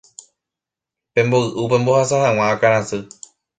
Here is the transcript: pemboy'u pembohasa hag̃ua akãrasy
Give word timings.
pemboy'u 1.13 1.63
pembohasa 1.71 2.17
hag̃ua 2.25 2.45
akãrasy 2.53 2.99